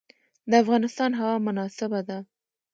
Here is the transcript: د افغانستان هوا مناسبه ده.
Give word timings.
د 0.49 0.51
افغانستان 0.63 1.11
هوا 1.19 1.35
مناسبه 1.47 1.99
ده. 2.09 2.19